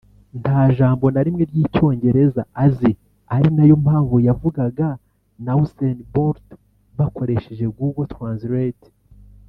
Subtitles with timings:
[0.41, 2.91] nta jambo na rimwe ry’Icyongereza azi
[3.35, 4.87] ari nayo mpamvu yavuganaga
[5.45, 6.45] na Usain Bolt
[6.97, 8.87] bakoresheje Google Translate